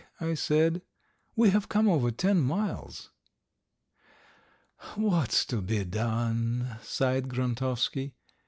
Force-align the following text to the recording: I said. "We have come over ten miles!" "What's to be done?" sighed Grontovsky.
I 0.19 0.33
said. 0.33 0.81
"We 1.35 1.51
have 1.51 1.69
come 1.69 1.87
over 1.87 2.09
ten 2.09 2.39
miles!" 2.41 3.11
"What's 4.95 5.45
to 5.45 5.61
be 5.61 5.83
done?" 5.83 6.77
sighed 6.81 7.29
Grontovsky. 7.29 8.15